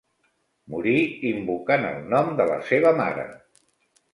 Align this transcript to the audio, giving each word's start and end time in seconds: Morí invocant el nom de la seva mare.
Morí 0.75 0.93
invocant 1.33 1.85
el 1.91 2.01
nom 2.15 2.33
de 2.41 2.49
la 2.53 2.59
seva 2.71 2.95
mare. 3.03 3.29